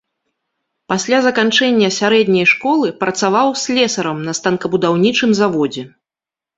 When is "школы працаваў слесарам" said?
2.53-4.17